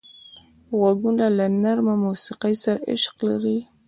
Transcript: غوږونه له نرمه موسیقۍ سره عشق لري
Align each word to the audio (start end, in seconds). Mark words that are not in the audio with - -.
غوږونه 0.77 1.25
له 1.37 1.45
نرمه 1.63 1.93
موسیقۍ 2.05 2.53
سره 2.63 2.79
عشق 2.91 3.15
لري 3.29 3.57